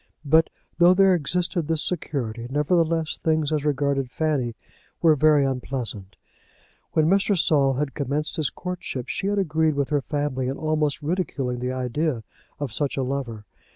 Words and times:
But 0.25 0.49
though 0.79 0.95
there 0.95 1.13
existed 1.13 1.67
this 1.67 1.83
security, 1.83 2.47
nevertheless 2.49 3.19
things 3.23 3.51
as 3.51 3.63
regarded 3.63 4.09
Fanny 4.09 4.55
were 4.99 5.13
very 5.15 5.45
unpleasant. 5.45 6.17
When 6.93 7.05
Mr. 7.07 7.37
Saul 7.37 7.75
had 7.75 7.93
commenced 7.93 8.37
his 8.37 8.49
courtship, 8.49 9.09
she 9.09 9.27
had 9.27 9.37
agreed 9.37 9.75
with 9.75 9.89
her 9.89 10.01
family 10.01 10.47
in 10.47 10.57
almost 10.57 11.03
ridiculing 11.03 11.59
the 11.59 11.71
idea 11.71 12.23
of 12.59 12.73
such 12.73 12.97
a 12.97 13.03
lover. 13.03 13.45